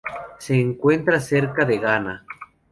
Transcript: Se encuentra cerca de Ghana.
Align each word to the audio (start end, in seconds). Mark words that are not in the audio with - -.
Se 0.39 0.59
encuentra 0.59 1.19
cerca 1.19 1.63
de 1.63 1.77
Ghana. 1.77 2.25